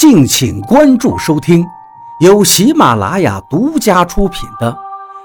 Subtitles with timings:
[0.00, 1.62] 敬请关注收听，
[2.20, 4.72] 由喜马拉雅独家出品的《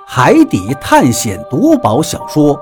[0.05, 2.54] 海底探险夺宝小说》《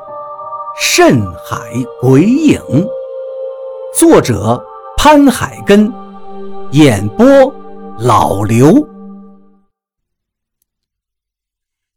[0.79, 1.57] 深海
[1.99, 2.59] 鬼影》，
[3.97, 4.63] 作者
[4.95, 5.91] 潘海根，
[6.73, 7.25] 演播
[7.97, 8.87] 老刘。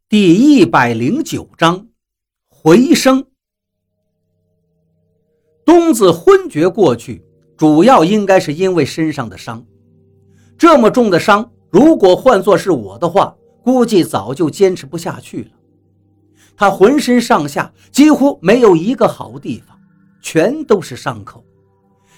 [0.09, 1.89] 第一百零九章，
[2.49, 3.23] 回声。
[5.63, 7.23] 东子昏厥过去，
[7.55, 9.63] 主要应该是因为身上的伤。
[10.57, 15.49] 这么重的伤，如果换作是我的话，估计早就坚持不下去了。
[16.55, 19.77] 他浑身上下几乎没有一个好地方，
[20.21, 21.43] 全都是伤口，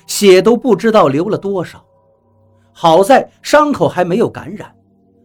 [0.08, 1.84] 血都不知道流了多少。
[2.72, 4.74] 好在伤口还没有感染，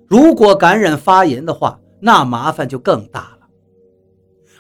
[0.09, 3.47] 如果感染发炎的话，那麻烦就更大了。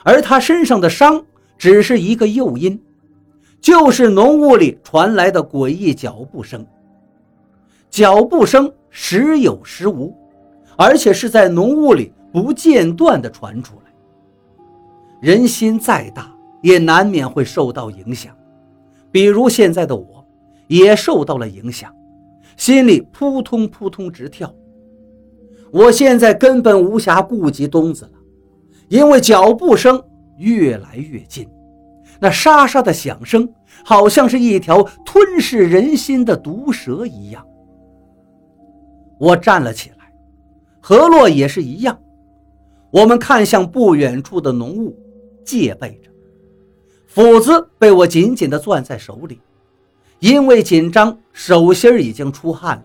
[0.04, 1.24] 而他身上的伤
[1.58, 2.80] 只是一个诱因，
[3.60, 6.64] 就是浓雾里传来的诡异脚步声。
[7.94, 10.12] 脚步声时有时无，
[10.76, 13.92] 而且是在浓雾里不间断地传出来。
[15.20, 16.28] 人心再大，
[16.60, 18.36] 也难免会受到影响。
[19.12, 20.26] 比如现在的我，
[20.66, 21.94] 也受到了影响，
[22.56, 24.52] 心里扑通扑通直跳。
[25.70, 28.18] 我现在根本无暇顾及东子了，
[28.88, 30.02] 因为脚步声
[30.38, 31.48] 越来越近，
[32.18, 33.48] 那沙沙的响声，
[33.84, 37.46] 好像是一条吞噬人心的毒蛇一样。
[39.24, 40.12] 我站了起来，
[40.82, 41.98] 何洛也是一样。
[42.90, 44.94] 我们看向不远处的浓雾，
[45.42, 46.10] 戒备着。
[47.06, 49.40] 斧子被我紧紧地攥在手里，
[50.18, 52.84] 因为紧张，手心已经出汗了。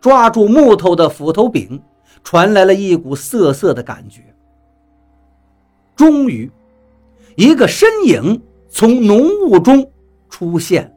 [0.00, 1.80] 抓住木头的斧头柄，
[2.24, 4.22] 传来了一股涩涩的感觉。
[5.94, 6.50] 终于，
[7.36, 9.88] 一个身影从浓雾中
[10.28, 10.92] 出现。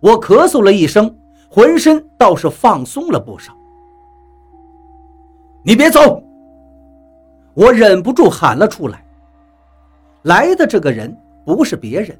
[0.00, 1.16] 我咳嗽了一声。
[1.54, 3.54] 浑身倒是放松了不少。
[5.62, 6.24] 你别走！
[7.52, 9.04] 我忍不住喊了出来。
[10.22, 12.18] 来的这个人不是别人，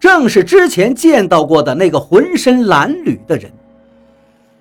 [0.00, 3.52] 正是之前见到过的那个浑身蓝缕的人。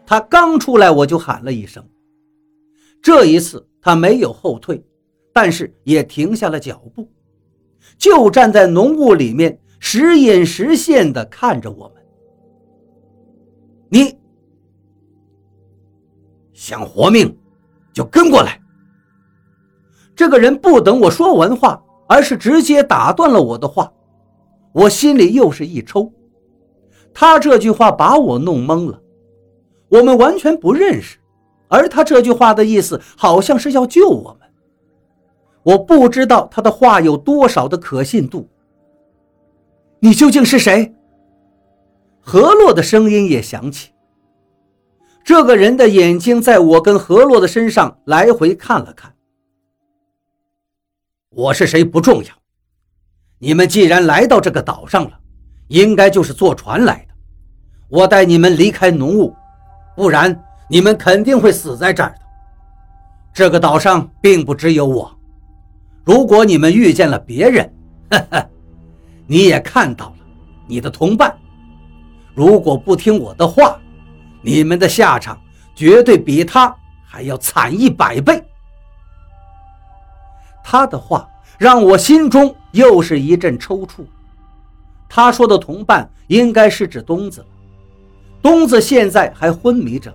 [0.05, 1.81] 他刚出来，我就喊了一声。
[3.01, 4.83] 这一次他没有后退，
[5.31, 7.07] 但是也停下了脚步，
[7.97, 12.00] 就站在浓雾里面，时隐时现地看着我们。
[13.93, 14.17] 你
[16.53, 17.37] 想活命，
[17.91, 18.57] 就跟过来。
[20.15, 23.91] 这个人不等我说完话，而是直接打断了我的话。
[24.71, 26.09] 我心里又是一抽，
[27.13, 29.01] 他这句话把我弄懵了。
[29.89, 31.17] 我们完全不认识，
[31.67, 34.49] 而他这句话的意思好像是要救我们。
[35.63, 38.47] 我不知道他的话有多少的可信度。
[39.99, 40.95] 你究竟是谁？
[42.21, 43.89] 何洛的声音也响起。
[45.23, 49.13] 这个人的眼睛在我跟何洛的身上来回看了看。
[51.29, 52.29] 我是谁不重要，
[53.39, 55.19] 你们既然来到这个岛上了，
[55.67, 57.13] 应该就是坐船来的。
[57.87, 59.35] 我带你们离开浓雾，
[59.95, 62.21] 不然你们肯定会死在这儿的。
[63.33, 65.17] 这个岛上并不只有我，
[66.03, 67.73] 如果你们遇见了别人，
[68.09, 68.49] 呵呵，
[69.25, 70.15] 你也看到了
[70.67, 71.37] 你的同伴。
[72.33, 73.79] 如果不听我的话，
[74.41, 75.39] 你们的下场
[75.75, 76.75] 绝对比他
[77.05, 78.43] 还要惨一百倍。
[80.63, 81.27] 他的话
[81.57, 84.05] 让我心中又是一阵抽搐。
[85.09, 87.45] 他说的同伴应该是指东子。
[88.41, 90.13] 东子现在还昏迷着，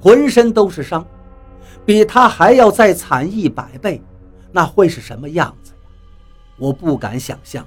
[0.00, 1.04] 浑身都是伤，
[1.86, 4.02] 比他还要再惨一百倍，
[4.52, 5.72] 那会是什么样子？
[6.58, 7.66] 我不敢想象。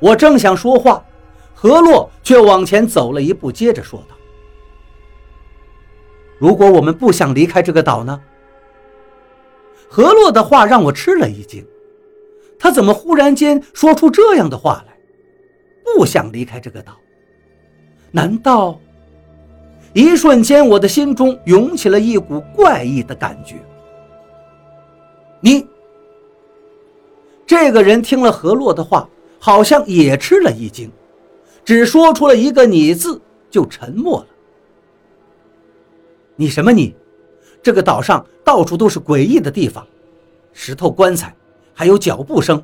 [0.00, 1.02] 我正想说话。
[1.62, 4.16] 何洛却往前走了一步，接着说道
[6.36, 8.20] ：“如果我们不想离开这个岛呢？”
[9.88, 11.64] 何洛的话让我吃了一惊，
[12.58, 14.96] 他怎么忽然间说出这样的话来？
[15.84, 16.94] 不想离开这个岛？
[18.10, 18.80] 难道？
[19.92, 23.54] 一瞬间，我的心中涌起了一股怪异的感觉。
[25.38, 25.64] 你，
[27.46, 29.08] 这个人听了何洛的话，
[29.38, 30.90] 好像也吃了一惊。
[31.64, 33.20] 只说出了一个“你”字，
[33.50, 34.26] 就沉默了。
[36.36, 36.94] 你什么你？
[37.62, 39.86] 这个岛上到处都是诡异的地方，
[40.52, 41.34] 石头棺材，
[41.72, 42.62] 还有脚步声。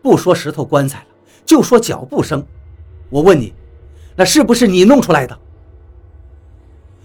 [0.00, 1.06] 不说石头棺材了，
[1.44, 2.42] 就说脚步声。
[3.10, 3.52] 我问你，
[4.16, 5.38] 那是不是你弄出来的？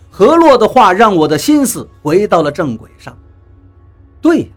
[0.09, 3.17] 何洛的话让我的心思回到了正轨上。
[4.21, 4.47] 对呀，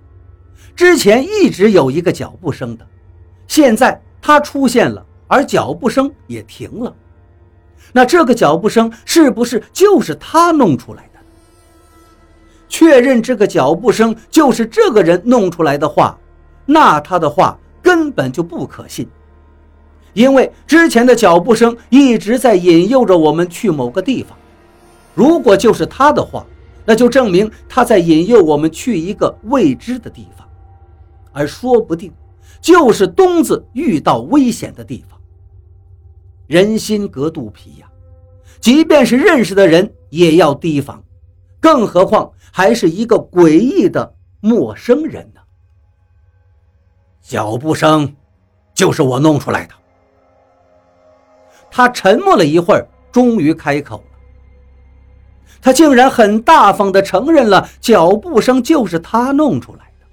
[0.75, 2.87] 之前一直有一个脚步声的，
[3.47, 5.05] 现在它出现了。
[5.32, 6.94] 而脚步声也停了，
[7.90, 11.19] 那这个脚步声是不是就是他弄出来的？
[12.69, 16.19] 确认这个脚步声就是这个人弄出来的话，
[16.67, 19.08] 那他的话根本就不可信，
[20.12, 24.37] 因为之前的脚步声一直在引诱着我们去某个地方。
[25.14, 26.44] 如果就是他的话，
[26.85, 30.46] 那就证明他在引诱我们去一个未知的地方，
[31.32, 32.12] 而说不定
[32.61, 35.19] 就是东子遇到危险的地方。
[36.52, 37.90] 人心隔肚皮呀，
[38.60, 41.02] 即便是认识的人也要提防，
[41.58, 42.31] 更何况。
[42.54, 45.40] 还是一个诡异的陌生人呢。
[47.22, 48.14] 脚步声，
[48.75, 49.75] 就是我弄出来的。
[51.70, 54.04] 他沉默了一会儿，终于开口了。
[55.62, 60.06] 他竟然很大方地承认了脚步声就是他弄出来的。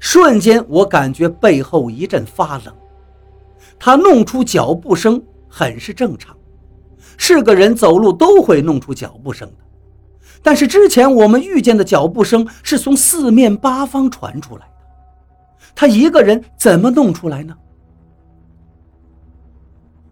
[0.00, 2.74] 瞬间，我感觉背后一阵发冷。
[3.78, 6.36] 他弄出脚步声很是正常，
[7.16, 9.64] 是个人走路都会弄出脚步声的。
[10.42, 14.72] 但是之前我们遇见的脚步声是从四面八方传出来的，
[15.74, 17.56] 他一个人怎么弄出来呢？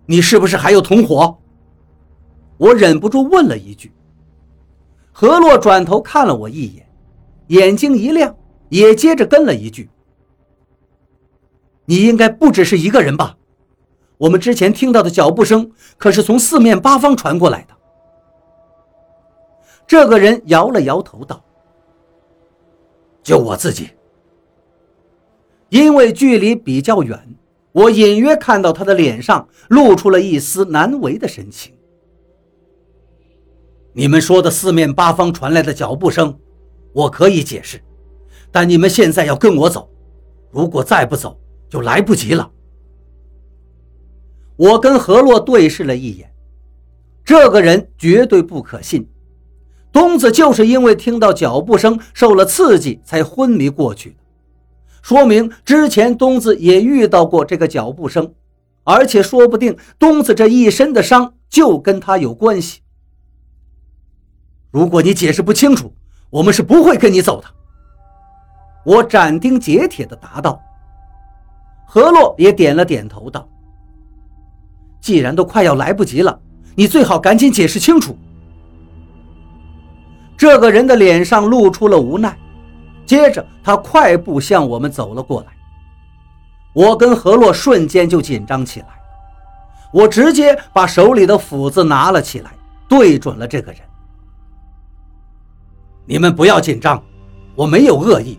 [0.06, 1.38] 你是不是还有同伙？
[2.58, 3.92] 我忍不住问了一句。
[5.12, 6.86] 何洛转头看了我一眼，
[7.48, 8.36] 眼睛一亮，
[8.68, 9.88] 也接着跟了一句
[11.86, 13.36] ：“你应该不只是一个人吧？
[14.18, 17.74] 我们之前听到的脚步声可是从四面八方传过来的。”
[19.86, 21.44] 这个人摇了摇头，道
[23.22, 23.90] ：“就我自己。
[25.68, 27.36] 因为距离比较远，
[27.72, 31.74] 我隐约看到他的脸上露出了一丝难为的神情。
[33.92, 36.38] 你们说的四面八方传来的脚步声，
[36.92, 37.82] 我可以解释，
[38.50, 39.88] 但你们现在要跟我走，
[40.50, 41.38] 如果再不走，
[41.68, 42.50] 就来不及了。”
[44.56, 46.32] 我跟何洛对视了一眼，
[47.24, 49.08] 这个人绝对不可信。
[49.92, 54.16] 东子就是因为听到脚步声受了刺激才昏迷过去的，
[55.02, 58.34] 说明之前东子也遇到过这个脚步声，
[58.82, 62.80] 而且说不定东子这一身的伤就跟他有关系。
[64.72, 65.94] 如果你解释不清楚，
[66.30, 67.46] 我们是不会跟你走的。
[68.84, 70.60] 我斩钉截铁地答道。
[71.86, 73.48] 何洛也点了点头，道
[75.04, 76.40] ：“既然都快要来不及了，
[76.74, 78.16] 你最好赶紧解释清楚。”
[80.34, 82.34] 这个人的脸上露出了无奈，
[83.04, 85.48] 接着他快步向我们走了过来。
[86.72, 88.86] 我跟何洛瞬间就紧张起来，
[89.92, 92.52] 我直接把手里的斧子拿了起来，
[92.88, 93.82] 对准了这个人。
[96.06, 97.02] 你们不要紧张，
[97.54, 98.38] 我没有恶意。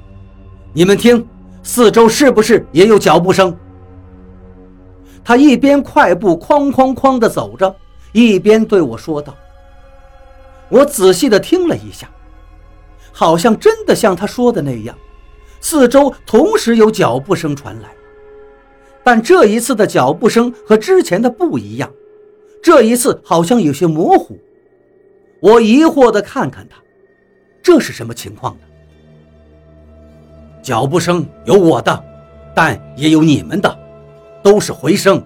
[0.73, 1.23] 你们听，
[1.61, 3.55] 四周是不是也有脚步声？
[5.25, 7.75] 他一边快步哐哐哐地走着，
[8.11, 9.35] 一边对我说道。
[10.69, 12.07] 我仔细地听了一下，
[13.11, 14.95] 好像真的像他说的那样，
[15.59, 17.89] 四周同时有脚步声传来。
[19.03, 21.91] 但这一次的脚步声和之前的不一样，
[22.61, 24.37] 这一次好像有些模糊。
[25.39, 26.77] 我疑惑地看看他，
[27.61, 28.61] 这是什么情况呢？
[30.63, 32.03] 脚步声有我的，
[32.55, 33.79] 但也有你们的，
[34.45, 35.25] 都是回声。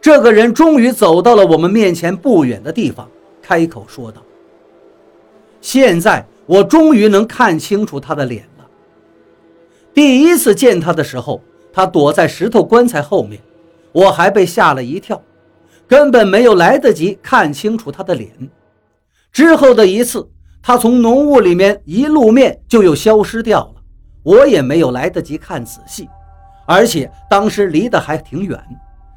[0.00, 3.10] 这个人终于走到了我们面前不远的地方。
[3.42, 4.22] 开口说道
[5.60, 8.66] ：“现在我终于能看清楚他的脸了。
[9.92, 13.40] 第一次见他的时候，他躲在石头棺材后面，
[13.90, 15.20] 我还被吓了一跳，
[15.88, 18.30] 根本没有来得及看清楚他的脸。
[19.32, 20.30] 之后的一次，
[20.62, 23.82] 他从浓雾里面一露面就又消失掉了，
[24.22, 26.08] 我也没有来得及看仔细，
[26.68, 28.62] 而且当时离得还挺远。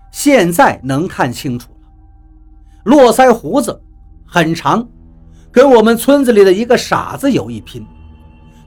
[0.10, 1.88] 现在能看清楚了，
[2.86, 3.80] 络腮胡子。”
[4.34, 4.88] 很长，
[5.52, 7.86] 跟我们村子里的一个傻子有一拼，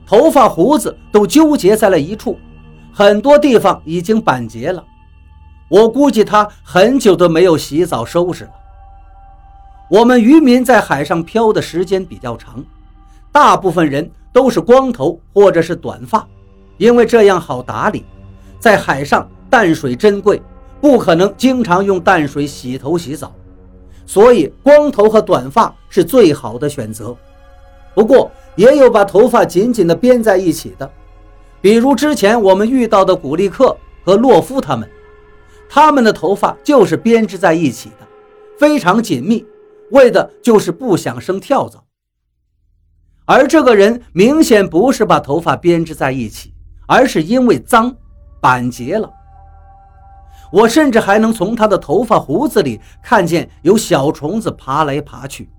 [0.05, 2.37] 头发胡子都纠结在了一处，
[2.93, 4.83] 很多地方已经板结了。
[5.67, 8.51] 我估计他很久都没有洗澡收拾了。
[9.89, 12.63] 我们渔民在海上漂的时间比较长，
[13.31, 16.27] 大部分人都是光头或者是短发，
[16.77, 18.05] 因为这样好打理。
[18.65, 20.41] 在海上淡水珍贵，
[20.81, 23.31] 不可能经常用淡水洗头洗澡。
[24.07, 27.15] 所以，光头和短发是最好的选择。
[27.93, 30.91] 不过，也有把头发紧紧地编在一起的，
[31.61, 34.89] 比如之前我们遇到的古力克和洛夫他们，
[35.69, 38.07] 他们的头发就是编织在一起的，
[38.57, 39.45] 非常紧密，
[39.91, 41.83] 为的就是不想生跳蚤。
[43.25, 46.51] 而这个人明显不是把头发编织在一起，
[46.87, 47.95] 而是因为脏，
[48.45, 49.11] 板结了。
[50.51, 55.49] 我甚至还能从他的头发胡子里看见有小虫子爬来爬去，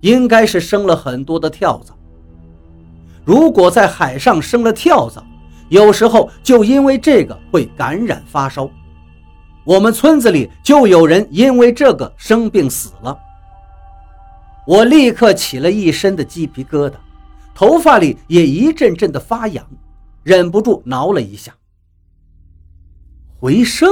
[0.00, 1.92] 应该是生了很多的跳蚤。
[3.26, 5.22] 如果在海上生了跳蚤，
[5.68, 8.70] 有时候就因为这个会感染发烧。
[9.62, 13.14] 我们村子里就有人因为这个生病死了。
[14.66, 16.94] 我立刻起了一身的鸡皮疙瘩，
[17.54, 19.62] 头发里也一阵阵的发痒，
[20.22, 21.52] 忍不住挠了一下。
[23.40, 23.88] 回声。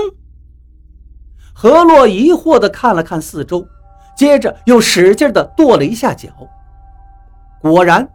[1.54, 3.66] 何洛疑惑地看了看四周，
[4.14, 6.28] 接着又使劲地跺了一下脚。
[7.62, 8.06] 果然，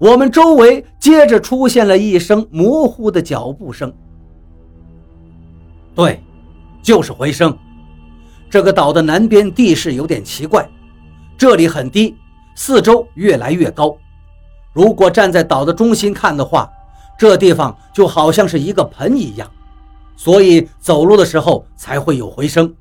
[0.00, 3.92] 我们周围接着出现了一声模糊的脚步声。
[5.94, 6.20] 对，
[6.82, 7.56] 就是回声。
[8.50, 10.68] 这个岛的南边地势有点奇怪。
[11.38, 12.16] 这里很低，
[12.56, 13.96] 四周越来越高。
[14.72, 16.68] 如果站在岛的中心看的话，
[17.16, 19.48] 这地方就好像是一个盆一样，
[20.22, 22.72] 所以走路的时候才会有回声。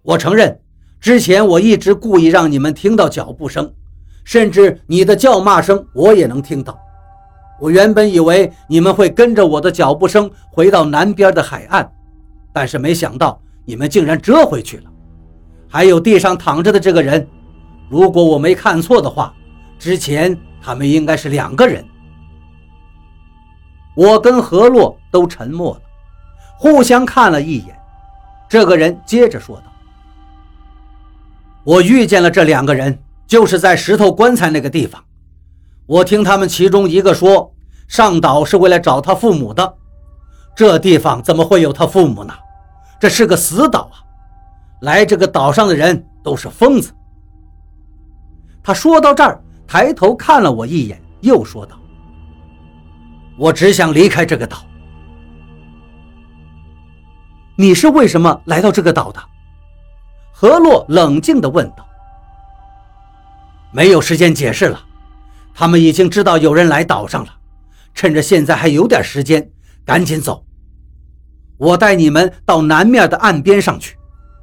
[0.00, 0.58] 我承认，
[0.98, 3.70] 之前我一直故意让你们听到脚步声，
[4.24, 6.80] 甚至你的叫骂声我也能听到。
[7.60, 11.92] 我原本以为你们会跟着我的脚步声回到南边的海岸，
[12.54, 14.84] 但是没想到你们竟然折回去了。
[15.68, 17.28] 还有地上躺着的这个人，
[17.90, 19.34] 如果我没看错的话，
[19.78, 21.84] 之前他们应该是两个人。
[23.94, 25.80] 我跟何洛都沉默了，
[26.64, 27.78] 互相看了一眼。
[28.48, 29.64] 这个人接着说道
[31.62, 35.04] ：“我遇见了这两个人，就是在石头棺材那个地方。
[35.84, 37.52] 我听他们其中一个说，
[37.86, 39.74] 上岛是为了找他父母的。
[40.56, 42.32] 这地方怎么会有他父母呢？
[42.98, 44.00] 这是个死岛啊！”
[44.80, 46.90] 来这个岛上的人都是疯子。
[48.62, 51.76] 他说到这儿，抬头看了我一眼，又说道
[53.36, 54.56] ：“我只想离开这个岛。”
[57.56, 59.22] 你是为什么来到这个岛的？
[60.32, 61.86] 何洛冷静地问道。
[63.70, 64.80] 没有时间解释了，
[65.54, 67.30] 他们已经知道有人来岛上了，
[67.94, 69.50] 趁着现在还有点时间，
[69.84, 70.44] 赶紧走。
[71.56, 73.96] 我带你们到南面的岸边上去。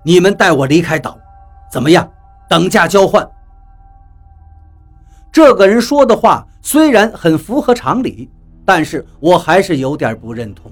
[0.03, 1.17] 你们带我离开岛，
[1.71, 2.09] 怎么样？
[2.49, 3.29] 等价交换。
[5.31, 8.29] 这个人说的话虽然很符合常理，
[8.65, 10.71] 但是我还是有点不认同。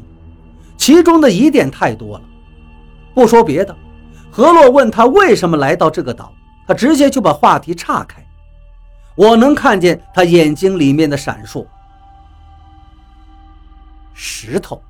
[0.89, 2.23] 其中的疑点太多了。
[3.13, 3.75] 不说别的，
[4.31, 6.33] 何洛问他为什么来到这个岛，
[6.65, 8.25] 他直接就把话题岔开。
[9.15, 11.63] 我能看见他眼睛里面的闪烁。
[14.15, 14.81] 石头，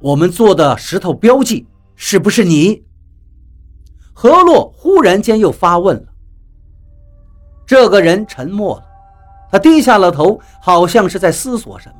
[0.00, 2.82] 我们做的石头标记是不是你？
[4.12, 6.06] 何洛忽然间又发问了。
[7.64, 8.84] 这个人沉默了，
[9.52, 11.94] 他低下了头，好像是在思索什么。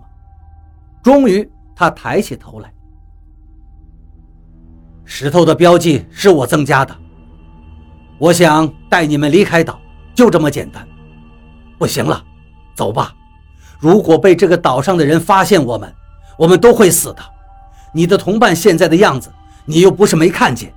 [1.00, 2.75] 终于，他抬起头来
[5.16, 6.92] ：“石头的标记是我增加的。
[8.18, 9.78] 我想带你们离开岛，
[10.12, 10.85] 就这么简单。
[11.78, 12.21] 不行了，
[12.75, 13.14] 走吧。
[13.78, 15.94] 如果被这个岛上的人发现我们，
[16.37, 17.23] 我们都会死的。
[17.92, 19.33] 你的同伴现在的样子，
[19.64, 20.75] 你又不是没看见。”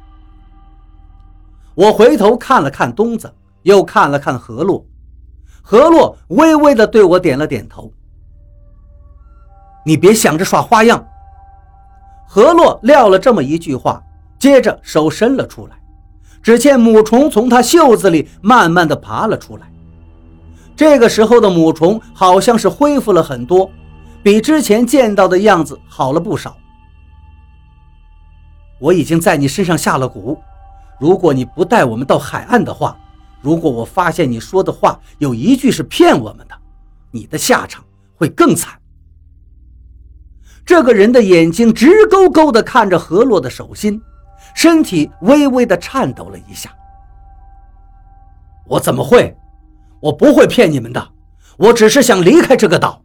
[1.73, 4.85] 我回头看了看东子，又看了看何洛，
[5.63, 7.91] 何洛微微的对我点了点头。
[9.83, 11.03] 你别想着耍花样。
[12.27, 14.03] 何洛撂了这么一句话，
[14.39, 15.79] 接着手伸了出来，
[16.41, 19.71] 只见母虫从他袖子里慢慢的爬了出来。
[20.75, 23.69] 这个时候的母虫好像是恢复了很多，
[24.21, 26.55] 比之前见到的样子好了不少。
[28.79, 30.37] 我已经在你身上下了蛊。
[30.99, 32.95] 如果你不带我们到海岸的话，
[33.41, 36.55] 如果我发现你说的话有一句是骗我们的，
[37.09, 37.83] 你的下场
[38.15, 38.79] 会更惨。
[40.63, 43.99] 这个人的眼睛直勾勾地看着何洛的手心，
[44.57, 46.67] 身体微微的颤抖了一下。
[48.65, 49.37] 我怎么会？
[49.99, 51.07] 我不会骗你们的，
[51.57, 52.99] 我只是想离开这个岛。